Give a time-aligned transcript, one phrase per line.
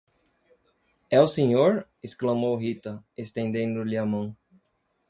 [1.11, 1.87] É o senhor?
[2.01, 4.35] exclamou Rita, estendendo-lhe a mão.